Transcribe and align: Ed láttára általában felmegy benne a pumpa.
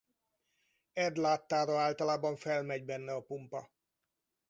Ed 0.93 1.17
láttára 1.17 1.79
általában 1.79 2.35
felmegy 2.35 2.83
benne 2.85 3.13
a 3.13 3.21
pumpa. 3.21 3.69